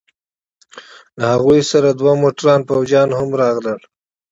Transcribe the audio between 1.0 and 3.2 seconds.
له هغوى سره دوه موټره فوجيان